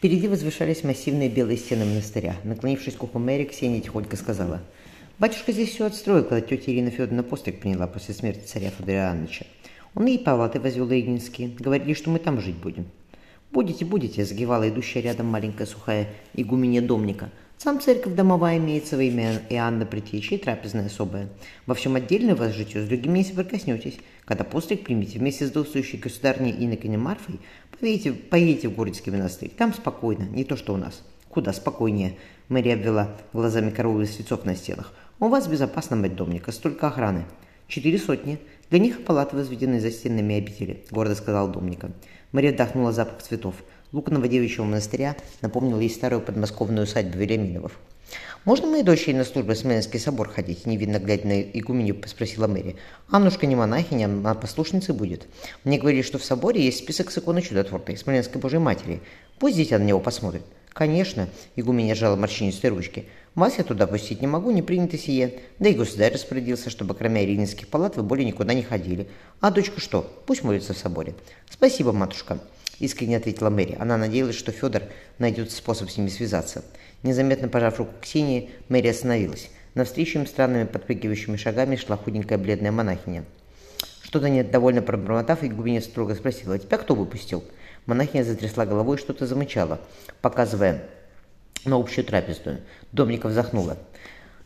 Впереди 0.00 0.28
возвышались 0.28 0.82
массивные 0.82 1.28
белые 1.28 1.58
стены 1.58 1.84
монастыря. 1.84 2.34
Наклонившись 2.42 2.94
к 2.94 3.02
уху 3.02 3.18
Мэри, 3.18 3.44
Ксения 3.44 3.82
тихонько 3.82 4.16
сказала. 4.16 4.62
«Батюшка 5.18 5.52
здесь 5.52 5.74
все 5.74 5.84
отстроил, 5.84 6.24
когда 6.24 6.40
тетя 6.40 6.72
Ирина 6.72 6.90
Федоровна 6.90 7.22
постриг 7.22 7.60
приняла 7.60 7.86
после 7.86 8.14
смерти 8.14 8.46
царя 8.46 8.70
Федора 8.70 8.94
Иоанновича. 8.94 9.44
Он 9.94 10.06
и 10.06 10.16
палаты 10.16 10.58
возвел 10.58 10.90
Ильинские. 10.90 11.50
Говорили, 11.50 11.92
что 11.92 12.08
мы 12.08 12.18
там 12.18 12.40
жить 12.40 12.56
будем». 12.56 12.86
«Будете, 13.52 13.84
будете»,— 13.84 14.24
загивала 14.24 14.70
идущая 14.70 15.02
рядом 15.02 15.26
маленькая 15.26 15.66
сухая 15.66 16.08
игуменья 16.32 16.80
домника. 16.80 17.28
«Сам 17.62 17.78
церковь 17.78 18.14
домовая 18.14 18.56
имеется 18.56 18.96
во 18.96 19.02
имя 19.02 19.42
Иоанна 19.50 19.84
Притечи 19.84 20.32
и 20.32 20.38
трапезная 20.38 20.86
особая. 20.86 21.28
Во 21.66 21.74
всем 21.74 21.94
отдельно 21.94 22.34
вас 22.34 22.54
житье, 22.54 22.82
с 22.82 22.88
другими 22.88 23.18
не 23.18 23.24
соприкоснетесь. 23.24 23.98
Когда 24.24 24.44
постриг 24.44 24.84
примите, 24.84 25.18
вместе 25.18 25.46
с 25.46 25.50
достающей 25.50 25.98
государней 25.98 26.56
Инокиней 26.58 26.96
Марфой 26.96 27.38
Поедете, 27.78 28.12
поедете 28.12 28.68
в 28.68 28.76
Городский 28.76 29.12
монастырь. 29.12 29.50
Там 29.50 29.74
спокойно, 29.74 30.22
не 30.22 30.44
то 30.44 30.56
что 30.56 30.72
у 30.72 30.78
нас. 30.78 31.02
Куда 31.28 31.52
спокойнее. 31.52 32.16
Мэри 32.48 32.70
обвела 32.70 33.14
глазами 33.34 33.68
коровы 33.68 34.06
свецов 34.06 34.46
на 34.46 34.56
стенах. 34.56 34.94
У 35.18 35.28
вас 35.28 35.46
безопасно, 35.46 35.96
мать 35.96 36.16
домника, 36.16 36.52
столько 36.52 36.86
охраны. 36.86 37.26
Четыре 37.68 37.98
сотни. 37.98 38.38
Для 38.70 38.78
них 38.78 39.04
палаты 39.04 39.36
возведены 39.36 39.80
за 39.80 39.90
стенами 39.90 40.36
обители, 40.36 40.82
гордо 40.90 41.14
сказал 41.14 41.48
домника. 41.48 41.92
Мэри 42.32 42.52
вдохнула 42.52 42.92
запах 42.92 43.20
цветов. 43.20 43.54
Луковного 43.92 44.28
девичьего 44.28 44.64
монастыря 44.64 45.16
напомнил 45.42 45.80
ей 45.80 45.90
старую 45.90 46.22
подмосковную 46.22 46.84
усадьбу 46.84 47.18
Веляминовых. 47.18 47.72
«Можно 48.44 48.68
моей 48.68 48.82
дочери 48.82 49.12
на 49.14 49.24
службу 49.24 49.52
в 49.52 49.56
Смоленский 49.56 49.98
собор 49.98 50.28
ходить?»– 50.30 50.64
невинно 50.66 50.98
глядя 50.98 51.26
на 51.26 51.42
игуменю 51.42 51.96
спросила 52.06 52.46
Мэри. 52.46 52.76
«Аннушка 53.10 53.46
не 53.46 53.56
монахиня, 53.56 54.08
а 54.24 54.34
послушницей 54.34 54.94
будет. 54.94 55.26
Мне 55.64 55.78
говорили, 55.78 56.02
что 56.02 56.18
в 56.18 56.24
соборе 56.24 56.64
есть 56.64 56.78
список 56.78 57.10
с 57.10 57.18
иконой 57.18 57.42
чудотворной, 57.42 57.96
Смоленской 57.96 58.40
Божьей 58.40 58.60
Матери. 58.60 59.00
Пусть 59.38 59.56
дитя 59.56 59.78
на 59.78 59.84
него 59.84 60.00
посмотрит». 60.00 60.42
«Конечно»,– 60.68 61.28
игуменя 61.56 61.94
жала 61.94 62.16
морщинистой 62.16 62.70
ручки. 62.70 63.06
«Вас 63.34 63.58
я 63.58 63.64
туда 63.64 63.86
пустить 63.86 64.20
не 64.20 64.28
могу, 64.28 64.52
не 64.52 64.62
принято 64.62 64.96
сие. 64.96 65.40
Да 65.58 65.68
и 65.68 65.74
государь 65.74 66.14
распорядился, 66.14 66.70
чтобы 66.70 66.94
кроме 66.94 67.24
Иринских 67.24 67.68
палат 67.68 67.96
вы 67.96 68.04
более 68.04 68.24
никуда 68.24 68.54
не 68.54 68.62
ходили. 68.62 69.08
А 69.40 69.50
дочка 69.50 69.80
что? 69.80 70.08
Пусть 70.26 70.44
молится 70.44 70.74
в 70.74 70.78
соборе». 70.78 71.14
«Спасибо, 71.50 71.92
матушка»,– 71.92 72.38
искренне 72.80 73.16
ответила 73.16 73.50
Мэри. 73.50 73.76
Она 73.78 73.96
надеялась, 73.96 74.34
что 74.36 74.50
Федор 74.50 74.82
найдет 75.18 75.52
способ 75.52 75.90
с 75.90 75.96
ними 75.96 76.08
связаться. 76.08 76.64
Незаметно 77.02 77.48
пожав 77.48 77.78
руку 77.78 77.92
Ксении, 78.00 78.50
Мэри 78.68 78.88
остановилась. 78.88 79.50
Навстречу 79.74 80.18
им 80.18 80.26
странными 80.26 80.64
подпрыгивающими 80.64 81.36
шагами 81.36 81.76
шла 81.76 81.96
худенькая 81.96 82.38
бледная 82.38 82.72
монахиня. 82.72 83.24
Что-то 84.02 84.28
недовольно 84.28 84.82
пробормотав, 84.82 85.44
Игубинец 85.44 85.84
строго 85.84 86.16
спросила, 86.16 86.54
«А 86.54 86.58
тебя 86.58 86.78
кто 86.78 86.96
выпустил?» 86.96 87.44
Монахиня 87.86 88.24
затрясла 88.24 88.66
головой 88.66 88.96
и 88.96 89.00
что-то 89.00 89.26
замычала, 89.26 89.80
показывая 90.20 90.82
на 91.64 91.76
общую 91.76 92.04
трапезную. 92.04 92.60
Домника 92.92 93.28
вздохнула. 93.28 93.76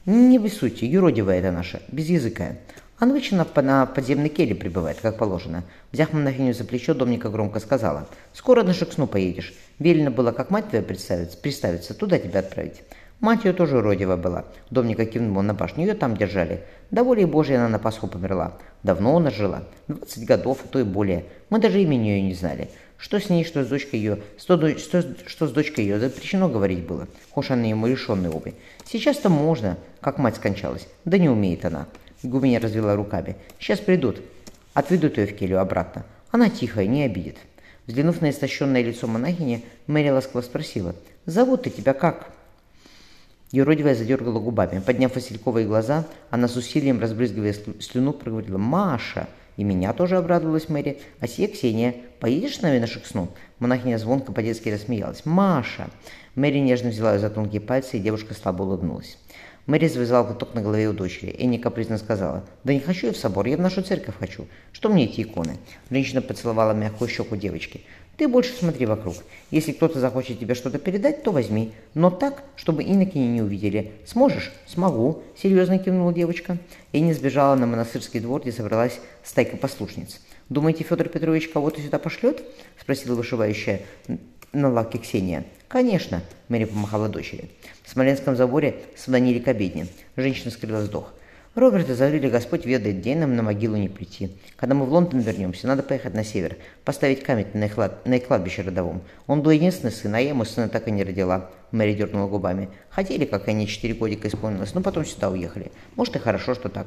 «Не 0.04 0.38
бессуйте, 0.38 0.86
юродивая 0.86 1.38
это 1.38 1.50
наша, 1.50 1.80
без 1.88 2.06
языка. 2.06 2.56
Анвычина 3.00 3.44
на 3.56 3.86
подземной 3.86 4.28
келе 4.28 4.54
прибывает, 4.54 4.98
как 5.00 5.18
положено. 5.18 5.64
Взяв 5.90 6.12
монахиню 6.12 6.54
за 6.54 6.64
плечо, 6.64 6.94
Домника 6.94 7.28
громко 7.28 7.58
сказала. 7.58 8.06
«Скоро 8.32 8.62
на 8.62 8.72
Шексну 8.72 9.08
поедешь. 9.08 9.52
Велено 9.80 10.12
было, 10.12 10.30
как 10.30 10.50
мать 10.50 10.68
твоя 10.68 10.84
представиться, 10.84 11.36
представиться 11.36 11.94
туда 11.94 12.18
тебя 12.18 12.40
отправить». 12.40 12.82
Мать 13.18 13.44
ее 13.44 13.52
тоже 13.52 13.78
уродива 13.78 14.16
была. 14.16 14.44
Домника 14.70 15.06
кивнула 15.06 15.42
на 15.42 15.54
башню, 15.54 15.86
ее 15.86 15.94
там 15.94 16.16
держали. 16.16 16.62
До 16.90 17.02
воли 17.02 17.24
Божьей 17.24 17.56
она 17.56 17.68
на 17.68 17.78
Пасху 17.78 18.06
померла. 18.06 18.58
Давно 18.82 19.16
она 19.16 19.30
жила. 19.30 19.64
Двадцать 19.88 20.24
годов, 20.24 20.58
а 20.64 20.68
то 20.68 20.78
и 20.78 20.84
более. 20.84 21.24
Мы 21.48 21.58
даже 21.58 21.80
имени 21.80 22.08
ее 22.08 22.22
не 22.22 22.34
знали. 22.34 22.70
Что 22.98 23.18
с 23.18 23.28
ней, 23.30 23.44
что 23.44 23.64
с 23.64 23.68
дочкой 23.68 24.00
ее, 24.00 24.18
что, 24.38 24.78
что, 24.78 25.04
что 25.26 25.46
с 25.46 25.52
дочкой 25.52 25.84
ее 25.84 25.98
запрещено 25.98 26.48
говорить 26.48 26.86
было. 26.86 27.08
Хошь 27.30 27.50
она 27.50 27.64
ему 27.66 27.86
лишенные 27.86 28.30
обе. 28.30 28.54
Сейчас-то 28.84 29.30
можно, 29.30 29.78
как 30.00 30.18
мать 30.18 30.36
скончалась. 30.36 30.86
Да 31.04 31.18
не 31.18 31.28
умеет 31.28 31.64
она. 31.64 31.86
Гуменя 32.24 32.58
развела 32.58 32.96
руками. 32.96 33.36
«Сейчас 33.58 33.80
придут. 33.80 34.20
Отведут 34.72 35.18
ее 35.18 35.26
в 35.26 35.36
келью 35.36 35.60
обратно. 35.60 36.04
Она 36.30 36.48
тихая, 36.48 36.86
не 36.86 37.04
обидит». 37.04 37.36
Взглянув 37.86 38.22
на 38.22 38.30
истощенное 38.30 38.82
лицо 38.82 39.06
монахини, 39.06 39.64
Мэри 39.86 40.08
ласково 40.08 40.40
спросила. 40.40 40.94
«Зовут 41.26 41.64
ты 41.64 41.70
тебя 41.70 41.92
как?» 41.92 42.30
Юродивая 43.52 43.94
задергала 43.94 44.40
губами. 44.40 44.80
Подняв 44.80 45.14
васильковые 45.14 45.66
глаза, 45.66 46.06
она 46.30 46.48
с 46.48 46.56
усилием, 46.56 46.98
разбрызгивая 46.98 47.54
слюну, 47.80 48.14
проговорила 48.14 48.58
«Маша!» 48.58 49.28
И 49.56 49.62
меня 49.62 49.92
тоже 49.92 50.16
обрадовалась 50.16 50.70
Мэри. 50.70 50.98
«А 51.20 51.28
сия 51.28 51.46
Ксения, 51.46 51.94
поедешь 52.20 52.56
с 52.56 52.62
нами 52.62 52.78
на 52.78 52.86
шексну?» 52.86 53.28
Монахиня 53.58 53.98
звонко 53.98 54.32
по-детски 54.32 54.70
рассмеялась. 54.70 55.26
«Маша!» 55.26 55.88
Мэри 56.34 56.58
нежно 56.58 56.88
взяла 56.88 57.12
ее 57.12 57.20
за 57.20 57.28
тонкие 57.28 57.60
пальцы, 57.60 57.98
и 57.98 58.00
девушка 58.00 58.34
слабо 58.34 58.62
улыбнулась. 58.62 59.18
Мэри 59.66 59.88
завязала 59.88 60.24
платок 60.24 60.54
на 60.54 60.60
голове 60.60 60.90
у 60.90 60.92
дочери. 60.92 61.34
Энни 61.38 61.56
капризно 61.56 61.96
сказала, 61.96 62.44
«Да 62.64 62.74
не 62.74 62.80
хочу 62.80 63.06
я 63.06 63.12
в 63.14 63.16
собор, 63.16 63.46
я 63.46 63.56
в 63.56 63.60
нашу 63.60 63.82
церковь 63.82 64.14
хочу. 64.18 64.46
Что 64.72 64.90
мне 64.90 65.06
эти 65.06 65.22
иконы?» 65.22 65.56
Женщина 65.90 66.20
поцеловала 66.20 66.72
мягкую 66.72 67.08
щеку 67.08 67.34
девочки. 67.36 67.80
«Ты 68.18 68.28
больше 68.28 68.52
смотри 68.52 68.84
вокруг. 68.84 69.14
Если 69.50 69.72
кто-то 69.72 70.00
захочет 70.00 70.38
тебе 70.38 70.54
что-то 70.54 70.78
передать, 70.78 71.22
то 71.22 71.32
возьми. 71.32 71.72
Но 71.94 72.10
так, 72.10 72.44
чтобы 72.56 72.82
инокини 72.82 73.26
не 73.26 73.40
увидели. 73.40 73.92
Сможешь?» 74.04 74.52
«Смогу»,— 74.66 75.22
серьезно 75.42 75.78
кивнула 75.78 76.12
девочка. 76.12 76.58
Энни 76.92 77.14
сбежала 77.14 77.54
на 77.54 77.66
монастырский 77.66 78.20
двор, 78.20 78.42
где 78.42 78.52
собралась 78.52 79.00
стайка 79.22 79.56
послушниц. 79.56 80.20
«Думаете, 80.50 80.84
Федор 80.84 81.08
Петрович 81.08 81.48
кого-то 81.48 81.80
сюда 81.80 81.98
пошлет?»— 81.98 82.42
спросила 82.78 83.14
вышивающая 83.14 83.80
на 84.52 84.70
лаке 84.70 84.98
Ксения. 84.98 85.44
«Конечно»,— 85.68 86.22
Мэри 86.48 86.66
помахала 86.66 87.08
дочери. 87.08 87.50
В 87.84 87.90
Смоленском 87.90 88.34
заборе 88.34 88.76
своднили 88.96 89.38
к 89.38 89.48
обедне. 89.48 89.86
Женщина 90.16 90.50
скрыла 90.50 90.78
вздох. 90.78 91.12
Роберта 91.54 91.94
заврили, 91.94 92.28
Господь 92.28 92.64
ведает, 92.64 93.02
день 93.02 93.18
нам 93.18 93.36
на 93.36 93.42
могилу 93.42 93.76
не 93.76 93.88
прийти. 93.88 94.30
Когда 94.56 94.74
мы 94.74 94.86
в 94.86 94.92
Лондон 94.92 95.20
вернемся, 95.20 95.68
надо 95.68 95.84
поехать 95.84 96.14
на 96.14 96.24
север, 96.24 96.56
поставить 96.84 97.22
камень 97.22 97.46
на 97.52 97.66
их, 97.66 97.76
на 97.76 98.18
кладбище 98.18 98.62
родовом. 98.62 99.02
Он 99.28 99.42
был 99.42 99.52
единственный 99.52 99.92
сын, 99.92 100.12
а 100.14 100.20
я 100.20 100.30
ему 100.30 100.44
сына 100.44 100.68
так 100.68 100.88
и 100.88 100.90
не 100.90 101.04
родила. 101.04 101.50
Мэри 101.70 101.94
дернула 101.94 102.26
губами. 102.26 102.70
Хотели, 102.88 103.24
как 103.24 103.46
они, 103.48 103.68
четыре 103.68 103.94
годика 103.94 104.26
исполнилось, 104.26 104.74
но 104.74 104.80
потом 104.80 105.04
сюда 105.04 105.30
уехали. 105.30 105.70
Может 105.94 106.16
и 106.16 106.18
хорошо, 106.18 106.54
что 106.54 106.68
так. 106.68 106.86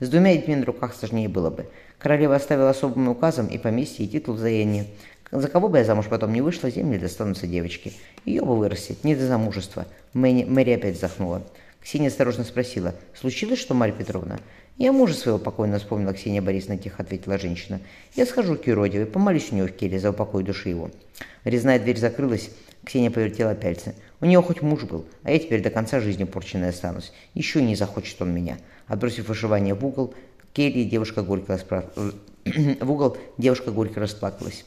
С 0.00 0.08
двумя 0.08 0.34
детьми 0.34 0.56
на 0.56 0.64
руках 0.64 0.96
сложнее 0.96 1.28
было 1.28 1.50
бы. 1.50 1.68
Королева 1.98 2.34
оставила 2.34 2.70
особым 2.70 3.08
указом 3.08 3.46
и 3.48 3.58
поместье, 3.58 4.06
и 4.06 4.08
титул 4.08 4.34
взаимный. 4.34 4.88
За 5.30 5.48
кого 5.48 5.68
бы 5.68 5.78
я 5.78 5.84
замуж 5.84 6.06
потом 6.08 6.32
не 6.32 6.40
вышла, 6.40 6.70
земли 6.70 6.98
достанутся 6.98 7.46
девочки. 7.46 7.92
Ее 8.24 8.42
бы 8.42 8.56
вырастет, 8.56 9.04
не 9.04 9.14
до 9.14 9.26
замужества. 9.26 9.86
Мэри, 10.14 10.44
Мэри 10.44 10.72
опять 10.72 10.94
вздохнула. 10.94 11.42
Ксения 11.82 12.08
осторожно 12.08 12.44
спросила, 12.44 12.94
случилось 13.14 13.58
что, 13.58 13.74
Марья 13.74 13.94
Петровна? 13.94 14.38
Я 14.78 14.92
мужа 14.92 15.14
своего 15.14 15.38
покойно 15.38 15.78
вспомнила, 15.78 16.12
Ксения 16.12 16.40
Борисовна 16.40 16.78
тихо 16.78 17.02
ответила 17.02 17.38
женщина. 17.38 17.80
Я 18.14 18.26
схожу 18.26 18.56
к 18.56 18.66
Юродивой, 18.66 19.06
помолюсь 19.06 19.48
у 19.50 19.56
него 19.56 19.68
в 19.68 19.72
келе 19.72 19.98
за 19.98 20.10
упокой 20.10 20.44
души 20.44 20.70
его. 20.70 20.90
Резная 21.44 21.78
дверь 21.78 21.98
закрылась, 21.98 22.50
Ксения 22.84 23.10
повертела 23.10 23.54
пальцы. 23.54 23.94
У 24.20 24.24
него 24.24 24.42
хоть 24.42 24.62
муж 24.62 24.84
был, 24.84 25.04
а 25.22 25.30
я 25.30 25.38
теперь 25.38 25.62
до 25.62 25.70
конца 25.70 26.00
жизни 26.00 26.24
порченной 26.24 26.70
останусь. 26.70 27.12
Еще 27.34 27.62
не 27.62 27.76
захочет 27.76 28.20
он 28.22 28.34
меня. 28.34 28.58
Отбросив 28.86 29.28
вышивание 29.28 29.74
в 29.74 29.84
угол, 29.84 30.14
келье 30.58 30.84
девушка 30.84 31.22
горько 31.22 31.52
распра... 31.52 31.84
в 32.80 32.90
угол 32.90 33.16
девушка 33.38 33.70
горько 33.70 34.00
расплакалась. 34.00 34.64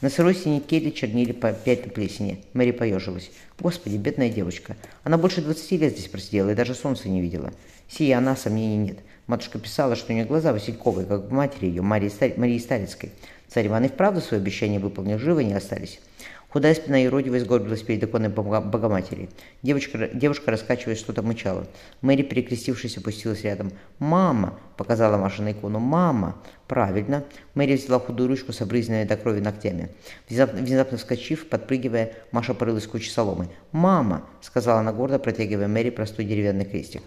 На 0.00 0.10
сырой 0.10 0.34
синей 0.34 0.58
келье 0.58 0.90
чернили 0.90 1.30
по 1.30 1.52
пять 1.52 1.86
на 1.86 1.92
плесени. 1.92 2.42
Мэри 2.54 2.72
поежилась. 2.72 3.30
Господи, 3.60 3.98
бедная 3.98 4.30
девочка. 4.30 4.76
Она 5.04 5.16
больше 5.16 5.40
двадцати 5.40 5.78
лет 5.78 5.92
здесь 5.92 6.08
просидела 6.08 6.50
и 6.50 6.56
даже 6.56 6.74
солнца 6.74 7.08
не 7.08 7.20
видела. 7.20 7.52
Сия 7.88 8.18
она, 8.18 8.34
сомнений 8.34 8.78
нет. 8.78 8.98
Матушка 9.28 9.60
писала, 9.60 9.94
что 9.94 10.12
у 10.12 10.16
нее 10.16 10.24
глаза 10.24 10.52
васильковые, 10.52 11.06
как 11.06 11.26
в 11.26 11.32
матери 11.32 11.66
ее, 11.66 11.82
Марии, 11.82 12.08
Стар... 12.08 12.32
Марии 12.36 12.58
Старицкой. 12.58 13.12
Царь 13.46 13.68
Иван 13.68 13.84
и 13.84 13.88
вправду 13.88 14.20
свое 14.20 14.40
обещание 14.40 14.80
выполнил, 14.80 15.20
живы 15.20 15.44
не 15.44 15.54
остались. 15.54 16.00
Худая 16.50 16.74
спина 16.74 16.96
Еродивой 16.96 17.40
сгорбилась 17.40 17.82
перед 17.82 18.02
иконой 18.02 18.30
Богоматери. 18.30 19.28
Девочка, 19.62 20.08
девушка 20.14 20.50
раскачиваясь, 20.50 20.98
что-то 20.98 21.22
мычала. 21.22 21.66
Мэри, 22.00 22.22
перекрестившись, 22.22 22.96
опустилась 22.96 23.42
рядом. 23.42 23.70
«Мама!»– 23.98 24.58
показала 24.78 25.18
Маша 25.18 25.42
на 25.42 25.52
икону. 25.52 25.78
«Мама!» 25.78 26.36
«Правильно!» 26.66 27.24
Мэри 27.54 27.76
взяла 27.76 27.98
худую 27.98 28.30
ручку 28.30 28.54
с 28.54 28.62
обрызганными 28.62 29.04
до 29.04 29.18
крови 29.18 29.40
ногтями. 29.40 29.90
Внезапно, 30.26 30.60
внезапно 30.60 30.96
вскочив, 30.96 31.46
подпрыгивая, 31.48 32.14
Маша 32.32 32.54
порылась 32.54 32.86
в 32.86 32.90
куче 32.90 33.10
соломы. 33.10 33.48
«Мама!»– 33.72 34.24
сказала 34.40 34.80
она 34.80 34.92
гордо, 34.92 35.18
протягивая 35.18 35.68
Мэри 35.68 35.90
простой 35.90 36.24
деревянный 36.24 36.64
крестик. 36.64 37.02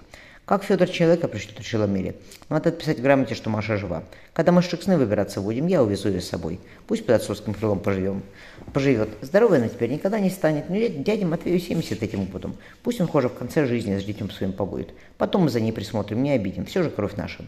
Как 0.51 0.65
Федор 0.65 0.89
человека 0.89 1.29
пришлет, 1.29 1.57
решила 1.61 1.87
Мэри. 1.87 2.13
Надо 2.49 2.67
отписать 2.67 2.99
в 2.99 3.01
грамоте, 3.01 3.35
что 3.35 3.49
Маша 3.49 3.77
жива. 3.77 4.03
Когда 4.33 4.51
мы 4.51 4.61
с 4.61 4.65
Шексны 4.65 4.97
выбираться 4.97 5.39
будем, 5.39 5.65
я 5.67 5.81
увезу 5.81 6.09
ее 6.09 6.19
с 6.19 6.27
собой. 6.27 6.59
Пусть 6.87 7.05
под 7.05 7.15
отцовским 7.15 7.53
крылом 7.53 7.79
поживем. 7.79 8.21
Поживет. 8.73 9.07
Здоровой 9.21 9.59
она 9.59 9.69
теперь 9.69 9.89
никогда 9.89 10.19
не 10.19 10.29
станет. 10.29 10.69
Но 10.69 10.75
дяде 10.75 11.25
Матвею 11.25 11.57
70 11.57 12.03
этим 12.03 12.25
будем. 12.25 12.57
Пусть 12.83 12.99
он 12.99 13.07
хуже 13.07 13.29
в 13.29 13.33
конце 13.33 13.65
жизни 13.65 13.97
с 13.97 14.03
детем 14.03 14.29
своим 14.29 14.51
побудет. 14.51 14.89
Потом 15.17 15.43
мы 15.43 15.49
за 15.49 15.61
ней 15.61 15.71
присмотрим, 15.71 16.21
не 16.21 16.31
обидим. 16.31 16.65
Все 16.65 16.83
же 16.83 16.89
кровь 16.89 17.15
наша. 17.15 17.45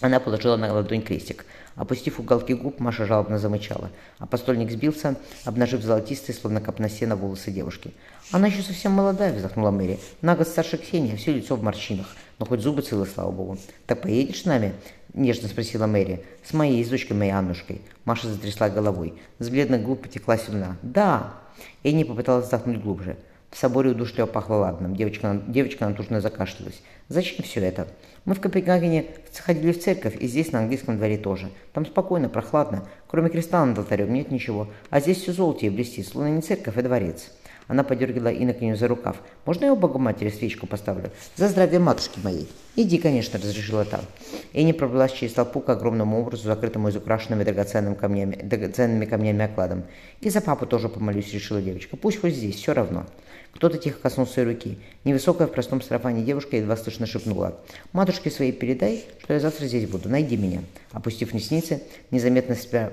Она 0.00 0.18
положила 0.18 0.56
на 0.56 0.72
ладонь 0.72 1.02
крестик. 1.02 1.44
Опустив 1.76 2.18
уголки 2.18 2.54
губ, 2.54 2.80
Маша 2.80 3.06
жалобно 3.06 3.38
замычала, 3.38 3.90
а 4.18 4.26
постольник 4.26 4.70
сбился, 4.70 5.16
обнажив 5.44 5.82
золотистые, 5.82 6.34
словно 6.34 6.60
копна 6.60 6.88
сена, 6.88 7.16
волосы 7.16 7.50
девушки. 7.50 7.92
«Она 8.32 8.48
еще 8.48 8.62
совсем 8.62 8.92
молодая»,— 8.92 9.32
вздохнула 9.34 9.70
Мэри. 9.70 9.98
«На 10.22 10.36
год 10.36 10.48
старше 10.48 10.78
Ксения, 10.78 11.16
все 11.16 11.32
лицо 11.32 11.56
в 11.56 11.62
морщинах, 11.62 12.06
но 12.38 12.46
хоть 12.46 12.60
зубы 12.60 12.82
целы, 12.82 13.06
слава 13.06 13.30
богу». 13.30 13.58
«Так 13.86 14.02
поедешь 14.02 14.42
с 14.42 14.44
нами?»— 14.46 14.72
нежно 15.14 15.48
спросила 15.48 15.86
Мэри. 15.86 16.24
«С 16.44 16.52
моей, 16.52 16.84
с 16.84 16.88
дочкой 16.88 17.16
моей 17.16 17.32
Аннушкой». 17.32 17.82
Маша 18.04 18.28
затрясла 18.28 18.68
головой. 18.70 19.14
С 19.38 19.48
бледных 19.48 19.82
губ 19.82 20.02
потекла 20.02 20.38
слюна. 20.38 20.76
«Да!» 20.82 21.34
Энни 21.82 22.04
попыталась 22.04 22.46
вздохнуть 22.46 22.82
глубже. 22.82 23.16
В 23.50 23.56
соборе 23.56 23.90
удушливо 23.90 24.26
пахло 24.26 24.56
ладным. 24.56 24.94
Девочка, 24.94 25.40
девочка 25.48 25.88
натужно 25.88 26.20
закашлялась. 26.20 26.80
«Зачем 27.08 27.44
все 27.44 27.60
это?» 27.60 27.88
«Мы 28.24 28.34
в 28.34 28.40
Копенгагене 28.40 29.06
ходили 29.34 29.72
в 29.72 29.82
церковь, 29.82 30.16
и 30.20 30.28
здесь, 30.28 30.52
на 30.52 30.60
английском 30.60 30.96
дворе 30.96 31.18
тоже. 31.18 31.50
Там 31.72 31.84
спокойно, 31.84 32.28
прохладно. 32.28 32.86
Кроме 33.08 33.28
креста 33.28 33.64
над 33.64 33.78
алтарем 33.78 34.12
нет 34.12 34.30
ничего. 34.30 34.68
А 34.90 35.00
здесь 35.00 35.20
все 35.20 35.32
золото 35.32 35.66
и 35.66 35.70
блестит, 35.70 36.06
словно 36.06 36.28
не 36.28 36.42
церковь, 36.42 36.76
а 36.76 36.82
дворец». 36.82 37.30
Она 37.70 37.84
подергала 37.84 38.30
инокиню 38.30 38.76
за 38.76 38.88
рукав. 38.88 39.22
«Можно 39.46 39.66
я 39.66 39.72
у 39.72 39.76
Богоматери 39.76 40.30
свечку 40.30 40.66
поставлю? 40.66 41.12
За 41.36 41.46
здравие 41.46 41.78
матушки 41.78 42.18
моей!» 42.18 42.48
«Иди, 42.74 42.98
конечно»,— 42.98 43.38
разрешила 43.42 43.84
та. 43.84 44.00
Энни 44.52 44.72
пробралась 44.72 45.12
через 45.12 45.34
толпу 45.34 45.60
к 45.60 45.68
огромному 45.68 46.20
образу, 46.20 46.48
закрытому 46.48 46.88
из 46.88 46.96
украшенными 46.96 47.44
драгоценными 47.44 47.94
камнями, 47.94 48.34
драгоценными 48.42 49.04
камнями 49.04 49.44
окладом. 49.44 49.84
«И 50.20 50.30
за 50.30 50.40
папу 50.40 50.66
тоже 50.66 50.88
помолюсь»,— 50.88 51.32
решила 51.32 51.62
девочка. 51.62 51.96
«Пусть 51.96 52.20
хоть 52.20 52.34
здесь, 52.34 52.56
все 52.56 52.74
равно». 52.74 53.06
Кто-то 53.54 53.78
тихо 53.78 54.00
коснулся 54.02 54.40
ее 54.40 54.48
руки. 54.48 54.76
Невысокая 55.04 55.46
в 55.46 55.52
простом 55.52 55.80
сарафане 55.80 56.24
девушка 56.24 56.56
едва 56.56 56.76
слышно 56.76 57.06
шепнула. 57.06 57.56
«Матушке 57.92 58.32
своей 58.32 58.50
передай, 58.50 59.04
что 59.22 59.34
я 59.34 59.38
завтра 59.38 59.66
здесь 59.66 59.88
буду. 59.88 60.08
Найди 60.08 60.36
меня». 60.36 60.62
Опустив 60.90 61.32
ресницы, 61.32 61.84
незаметно, 62.10 62.56
спря... 62.56 62.90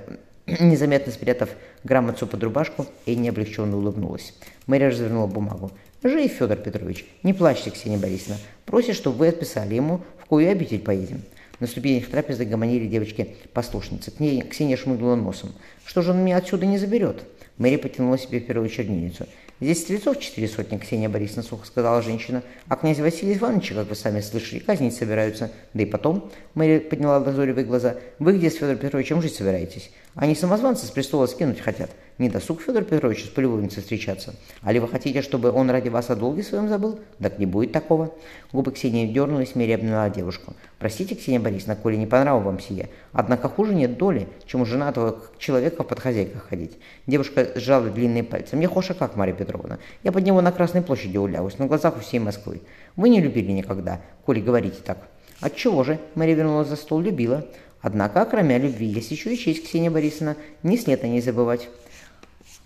незаметно 0.47 1.11
спрятав 1.11 1.49
грамотцу 1.83 2.27
под 2.27 2.44
рубашку, 2.44 2.85
Энни 3.05 3.29
облегченно 3.29 3.77
улыбнулась. 3.77 4.33
Мэри 4.65 4.85
развернула 4.85 5.27
бумагу. 5.27 5.71
«Жив, 6.03 6.31
Федор 6.31 6.57
Петрович. 6.57 7.05
Не 7.23 7.33
плачьте, 7.33 7.71
Ксения 7.71 7.97
Борисовна. 7.97 8.38
Просит, 8.65 8.95
чтобы 8.95 9.17
вы 9.17 9.27
отписали 9.29 9.75
ему, 9.75 10.01
в 10.19 10.25
кою 10.25 10.49
обитель 10.51 10.79
поедем». 10.79 11.21
На 11.59 11.65
ступенях 11.65 12.07
трапезы 12.07 12.45
гомонили 12.45 12.88
девочки-послушницы. 12.88 14.12
К 14.12 14.19
ней 14.19 14.42
Ксения 14.42 14.77
шмыгнула 14.77 15.15
носом. 15.15 15.54
«Что 15.86 16.04
же 16.04 16.12
он 16.12 16.24
меня 16.24 16.38
отсюда 16.38 16.68
не 16.68 16.77
заберет?» 16.77 17.24
Мэри 17.57 17.77
потянула 17.77 18.19
себе 18.19 18.39
первую 18.39 18.69
чернильницу. 18.69 19.25
«Здесь 19.59 19.81
стрельцов 19.81 20.19
четыре 20.19 20.48
сотни, 20.48 20.77
Ксения 20.77 21.09
Борисовна 21.09 21.42
сухо 21.42 21.65
сказала 21.65 22.04
женщина. 22.04 22.44
А 22.68 22.75
князь 22.75 23.00
Василий 23.00 23.36
Иванович, 23.36 23.71
как 23.71 23.89
вы 23.89 23.95
сами 23.95 24.21
слышали, 24.21 24.59
казнить 24.59 24.95
собираются. 24.95 25.50
Да 25.74 25.81
и 25.81 25.88
потом...» 25.88 26.31
Мэри 26.54 26.77
подняла 26.77 27.18
лазоревые 27.18 27.65
глаза. 27.65 27.95
«Вы 28.19 28.38
где 28.38 28.51
с 28.51 28.56
Федором 28.56 28.77
Петровичем 28.77 29.24
жить 29.24 29.33
собираетесь? 29.33 29.89
Они 30.13 30.36
самозванцы 30.36 30.86
с 30.86 30.92
престола 30.92 31.25
скинуть 31.25 31.59
хотят. 31.59 31.89
Не 32.18 32.30
досуг 32.30 32.62
Федор 32.62 32.84
Петрович 32.84 33.25
с 33.25 33.28
полюбовницей 33.28 33.84
встречаться. 33.84 34.34
А 34.64 34.72
ли 34.72 34.80
вы 34.80 34.88
хотите, 34.88 35.22
чтобы 35.22 35.52
он 35.52 35.69
ради 35.69 35.90
вас 35.90 36.10
о 36.10 36.16
долге 36.16 36.42
своем 36.42 36.68
забыл? 36.68 37.00
Так 37.19 37.38
не 37.38 37.46
будет 37.46 37.72
такого». 37.72 38.12
Губы 38.52 38.72
Ксении 38.72 39.06
дернулись, 39.06 39.54
Мэри 39.54 39.74
обняла 39.74 40.10
девушку. 40.10 40.54
«Простите, 40.80 41.14
Ксения 41.14 41.40
Борисовна, 41.40 41.75
коли 41.75 41.96
не 41.96 42.08
по 42.08 42.19
нраву 42.19 42.42
вам 42.42 42.60
сие. 42.60 42.90
Однако 43.12 43.50
хуже 43.50 43.75
нет 43.75 43.98
доли, 43.98 44.28
чем 44.48 44.62
у 44.62 44.66
женатого 44.66 45.19
человека 45.38 45.84
под 45.84 46.00
хозяйках 46.00 46.48
ходить». 46.50 46.80
Девушка 47.06 47.50
сжала 47.54 47.88
длинные 47.90 48.24
пальцы. 48.24 48.56
«Мне 48.56 48.68
хоша 48.68 48.96
как, 48.96 49.16
Марья 49.16 49.34
Петровна. 49.36 49.78
Я 50.04 50.12
под 50.12 50.24
него 50.25 50.42
на 50.42 50.52
Красной 50.52 50.81
площади 50.81 51.18
улявусь, 51.18 51.60
на 51.60 51.68
глазах 51.68 51.98
у 51.98 52.00
всей 52.00 52.19
Москвы. 52.19 52.62
Вы 52.96 53.10
не 53.10 53.22
любили 53.22 53.52
никогда, 53.52 54.02
коли 54.25 54.42
говорите 54.42 54.78
так». 54.84 54.98
«Отчего 55.40 55.84
же?»— 55.84 56.00
Мария 56.16 56.36
вернулась 56.36 56.68
за 56.68 56.78
стол. 56.78 57.00
«Любила. 57.00 57.46
Однако, 57.80 58.25
кроме 58.25 58.58
любви, 58.58 58.88
есть 58.88 59.12
еще 59.12 59.36
и 59.36 59.38
честь, 59.38 59.66
Ксения 59.66 59.92
Борисовна. 59.92 60.36
Ни 60.64 60.78
след 60.78 61.04
о 61.04 61.08
ней 61.08 61.22
забывать». 61.22 61.69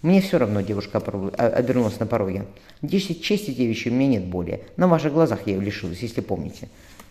«Мне 0.01 0.19
все 0.19 0.39
равно»,— 0.39 0.62
девушка 0.62 0.98
обернулась 0.98 2.00
на 2.00 2.07
пороге. 2.07 2.45
«Десять 2.81 3.21
чести 3.21 3.51
девичьей 3.51 3.94
у 3.94 3.95
меня 3.95 4.19
нет 4.19 4.25
более. 4.25 4.62
На 4.75 4.88
ваших 4.88 5.13
глазах 5.13 5.42
я 5.45 5.53
ее 5.53 5.62
лишилась, 5.62 6.00
если 6.00 6.21
помните». 6.21 6.69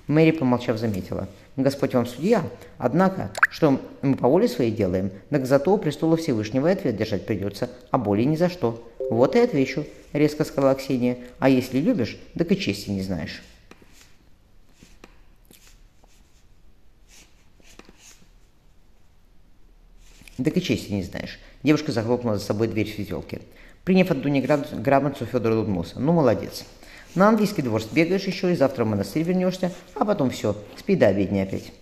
Мэри, 0.08 0.32
помолчав, 0.32 0.76
заметила. 0.76 1.28
«Господь 1.56 1.94
вам 1.94 2.04
судья. 2.04 2.42
Однако, 2.78 3.30
что 3.48 3.80
мы 4.02 4.16
по 4.16 4.26
воле 4.26 4.48
своей 4.48 4.72
делаем, 4.72 5.12
так 5.28 5.46
зато 5.46 5.72
у 5.72 5.78
престола 5.78 6.16
Всевышнего 6.16 6.66
и 6.66 6.72
ответ 6.72 6.96
держать 6.96 7.26
придется, 7.26 7.70
а 7.92 7.98
более 7.98 8.26
ни 8.26 8.34
за 8.34 8.48
что». 8.48 8.84
«Вот 9.08 9.36
и 9.36 9.38
отвечу»,— 9.38 9.84
резко 10.12 10.44
сказала 10.44 10.74
Ксения. 10.74 11.18
«А 11.38 11.48
если 11.48 11.78
любишь, 11.78 12.18
так 12.36 12.50
и 12.50 12.58
чести 12.58 12.90
не 12.90 13.02
знаешь». 13.02 13.42
Так 20.42 20.56
и 20.56 20.62
чести 20.62 20.92
не 20.92 21.02
знаешь. 21.02 21.38
Девушка 21.62 21.92
захлопнула 21.92 22.38
за 22.38 22.44
собой 22.44 22.68
дверь 22.68 22.92
светелки. 22.92 23.40
Приняв 23.84 24.10
от 24.10 24.20
Дуни 24.20 24.40
грамотцу, 24.40 25.26
Федор 25.26 25.52
улыбнулся. 25.52 26.00
Ну, 26.00 26.12
молодец. 26.12 26.64
На 27.14 27.28
английский 27.28 27.62
двор 27.62 27.82
сбегаешь 27.82 28.24
еще 28.24 28.52
и 28.52 28.56
завтра 28.56 28.84
в 28.84 28.88
монастырь 28.88 29.24
вернешься, 29.24 29.72
а 29.94 30.04
потом 30.04 30.30
все, 30.30 30.56
спи 30.78 30.96
до 30.96 31.08
обедни 31.08 31.40
опять. 31.40 31.72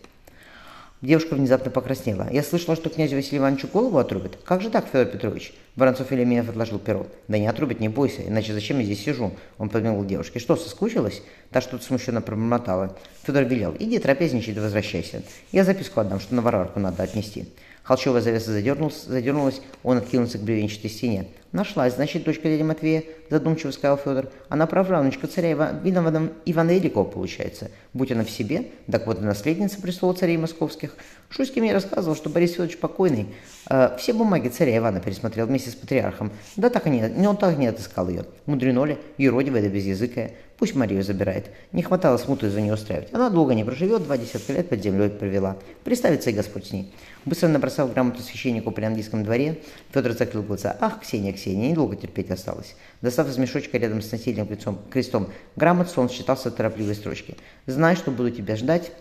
Девушка 1.01 1.37
внезапно 1.37 1.71
покраснела. 1.71 2.27
«Я 2.33 2.43
слышала, 2.43 2.75
что 2.75 2.91
князю 2.91 3.15
Василию 3.15 3.43
Ивановичу 3.43 3.69
голову 3.69 3.99
отрубят. 3.99 4.37
Как 4.45 4.61
же 4.61 4.69
так, 4.69 4.87
Федор 4.87 5.07
Петрович?» 5.07 5.55
Воронцов 5.77 6.11
Елеменов 6.11 6.49
отложил 6.49 6.81
перо. 6.81 7.07
«Да 7.29 7.39
не 7.39 7.47
отрубят, 7.47 7.79
не 7.79 7.89
бойся, 7.89 8.27
иначе 8.27 8.53
зачем 8.53 8.81
я 8.81 8.85
здесь 8.85 9.05
сижу?» 9.05 9.31
Он 9.59 9.69
подмигнул 9.69 10.05
девушке. 10.05 10.41
«Что, 10.41 10.57
соскучилась?» 10.57 11.23
Та 11.53 11.61
что-то 11.61 11.85
смущенно 11.85 12.21
пробормотала. 12.21 12.97
Федор 13.23 13.45
велел. 13.45 13.77
«Иди 13.79 14.01
трапезничай 14.01 14.55
да 14.55 14.61
возвращайся. 14.61 15.23
Я 15.53 15.63
записку 15.63 16.01
отдам, 16.01 16.19
что 16.19 16.35
на 16.35 16.43
Варварку 16.43 16.81
надо 16.81 17.05
отнести». 17.05 17.47
Холчевая 17.89 18.21
завеса 18.21 18.53
задернулась, 18.53 19.05
задернулась, 19.07 19.63
он 19.83 19.97
откинулся 19.97 20.37
к 20.37 20.43
бревенчатой 20.43 20.91
стене. 20.91 21.29
«Нашлась, 21.51 21.95
значит, 21.95 22.25
дочка 22.25 22.49
дяди 22.49 22.63
Матвея»,– 22.63 23.05
задумчиво 23.31 23.71
сказал 23.71 23.97
Федор. 23.97 24.29
«Она 24.51 24.67
правнучка 24.67 25.27
царя 25.27 25.53
Ива... 25.53 25.81
Ивана, 25.83 26.31
Ивана 26.45 26.71
Великого, 26.73 27.05
получается. 27.05 27.71
Будь 27.95 28.13
она 28.13 28.25
в 28.25 28.31
себе, 28.31 28.67
так 28.91 29.07
вот 29.07 29.19
и 29.19 29.23
наследница 29.23 29.81
престола 29.81 30.13
царей 30.13 30.37
московских. 30.37 30.95
Шуйский 31.31 31.63
мне 31.63 31.73
рассказывал, 31.73 32.17
что 32.17 32.29
Борис 32.29 32.53
Федорович 32.53 32.79
покойный 32.79 33.29
э, 33.71 33.97
все 33.99 34.13
бумаги 34.13 34.49
царя 34.49 34.77
Ивана 34.77 35.01
пересмотрел 35.01 35.47
вместе 35.47 35.71
с 35.71 35.75
патриархом. 35.75 36.33
Да 36.57 36.69
так 36.69 36.87
и 36.87 36.91
не, 36.91 37.27
он 37.27 37.37
так 37.39 37.57
не 37.57 37.67
отыскал 37.67 38.09
ее. 38.11 38.27
Мудрено 38.45 38.85
ли, 38.85 38.99
юродивая 39.17 39.63
да 39.63 39.69
безязыкая. 39.69 40.33
Пусть 40.59 40.75
Марию 40.75 41.05
забирает. 41.05 41.51
Не 41.71 41.83
хватало 41.83 42.17
смуты 42.17 42.47
из-за 42.47 42.61
нее 42.61 42.75
устраивать. 42.75 43.13
Она 43.13 43.31
долго 43.31 43.55
не 43.55 43.63
проживет, 43.63 44.03
два 44.03 44.19
десятка 44.19 44.53
лет 44.53 44.69
под 44.69 44.83
землей 44.83 45.09
провела. 45.09 45.57
Представится 45.85 46.31
и 46.31 46.33
Господь 46.33 46.67
с 46.67 46.73
ней. 46.73 46.93
Быстро 47.25 47.49
набросав 47.49 47.93
грамоту 47.93 48.23
священнику 48.23 48.73
при 48.73 48.85
английском 48.85 49.23
дворе, 49.23 49.61
Федор 49.93 50.13
закрыл 50.13 50.43
глаза. 50.43 50.77
Ах, 50.81 51.01
Ксения, 51.03 51.33
Ксения, 51.39 51.71
недолго 51.71 51.97
терпеть 51.97 52.31
осталось. 52.31 52.75
Достав 53.01 53.29
из 53.29 53.39
мешочка 53.39 53.79
рядом 53.79 54.03
с 54.03 54.11
носильным 54.11 54.51
лицом, 54.51 54.81
крестом 54.91 55.29
грамоту, 55.57 56.01
он 56.01 56.09
считался 56.09 56.51
торопливой 56.51 56.95
строчки. 56.95 57.37
«Знай, 57.67 57.97
что 57.97 58.11
буду 58.11 58.31
тебя 58.31 58.57
ждать, 58.57 58.93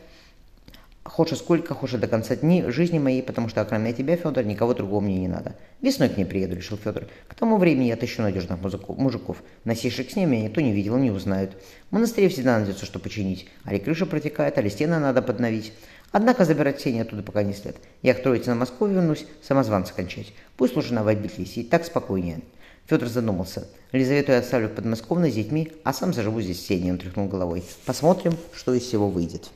Хочешь 1.08 1.38
сколько, 1.38 1.74
хочешь 1.74 2.00
до 2.00 2.08
конца 2.08 2.36
дней 2.36 2.70
жизни 2.70 3.00
моей, 3.00 3.24
потому 3.24 3.48
что 3.48 3.64
кроме 3.64 3.94
тебя, 3.94 4.18
Федор, 4.18 4.44
никого 4.44 4.74
другого 4.74 5.00
мне 5.00 5.20
не 5.20 5.30
надо. 5.30 5.56
Весной 5.82 6.10
к 6.10 6.18
ней 6.18 6.26
приеду, 6.26 6.56
решил 6.56 6.78
Федор. 6.78 7.08
К 7.30 7.34
тому 7.34 7.58
времени 7.58 7.86
я 7.86 7.94
отыщу 7.94 8.22
надежных 8.22 8.60
мужиков. 8.62 9.42
Носивших 9.64 10.12
с 10.12 10.16
ними 10.18 10.36
никто 10.36 10.60
не 10.60 10.74
видел, 10.74 10.98
не 10.98 11.10
узнают. 11.10 11.54
В 11.90 11.94
монастыре 11.94 12.28
всегда 12.28 12.58
найдется, 12.60 12.86
что 12.86 13.00
починить. 13.00 13.48
Али 13.64 13.80
крыша 13.80 14.06
протекает, 14.06 14.58
али 14.58 14.70
стены 14.70 15.00
надо 15.00 15.22
подновить. 15.22 15.72
Однако 16.12 16.44
забирать 16.44 16.82
сени 16.82 17.00
оттуда 17.00 17.24
пока 17.24 17.42
не 17.42 17.54
след. 17.54 17.78
Я 18.02 18.14
к 18.14 18.22
троице 18.22 18.50
на 18.50 18.56
Москву 18.56 18.88
вернусь, 18.88 19.26
самозванца 19.42 19.94
кончать. 19.94 20.34
Пусть 20.58 20.76
лучше 20.76 20.94
на 20.94 21.08
обитель 21.08 21.48
сидит, 21.48 21.70
так 21.70 21.86
спокойнее. 21.86 22.42
Федор 22.86 23.08
задумался. 23.08 23.68
Лизавету 23.94 24.34
я 24.34 24.40
оставлю 24.40 24.68
в 24.68 24.76
подмосковной 24.76 25.32
с 25.32 25.36
детьми, 25.36 25.72
а 25.86 25.94
сам 25.94 26.14
заживу 26.14 26.42
здесь 26.42 26.68
в 26.68 26.90
он 26.92 26.98
тряхнул 26.98 27.28
головой. 27.30 27.64
Посмотрим, 27.86 28.38
что 28.54 28.74
из 28.74 28.84
всего 28.84 29.10
выйдет. 29.10 29.50